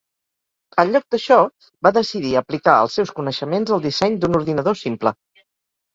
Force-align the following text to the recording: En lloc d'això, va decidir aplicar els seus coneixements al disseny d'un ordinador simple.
En 0.83 0.93
lloc 0.93 1.05
d'això, 1.15 1.37
va 1.87 1.91
decidir 1.99 2.33
aplicar 2.41 2.77
els 2.87 2.97
seus 3.01 3.13
coneixements 3.19 3.75
al 3.77 3.85
disseny 3.87 4.19
d'un 4.25 4.39
ordinador 4.41 4.81
simple. 4.85 5.13